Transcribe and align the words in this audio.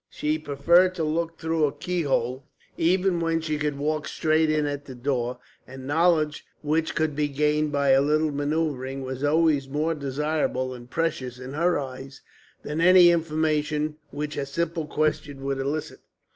She 0.09 0.39
preferred 0.39 0.95
to 0.95 1.03
look 1.03 1.37
through 1.37 1.65
a 1.65 1.71
keyhole 1.71 2.47
even 2.75 3.19
when 3.19 3.39
she 3.39 3.59
could 3.59 3.77
walk 3.77 4.07
straight 4.07 4.49
in 4.49 4.65
at 4.65 4.85
the 4.85 4.95
door; 4.95 5.37
and 5.67 5.85
knowledge 5.85 6.43
which 6.63 6.95
could 6.95 7.15
be 7.15 7.27
gained 7.27 7.71
by 7.71 7.89
a 7.89 8.01
little 8.01 8.31
maneuvering 8.31 9.03
was 9.03 9.23
always 9.23 9.69
more 9.69 9.93
desirable 9.93 10.73
and 10.73 10.89
precious 10.89 11.37
in 11.37 11.53
her 11.53 11.77
eyes 11.77 12.21
than 12.63 12.81
any 12.81 13.11
information 13.11 13.95
which 14.09 14.37
a 14.37 14.47
simple 14.47 14.87
question 14.87 15.43
would 15.43 15.59
elicit. 15.59 15.99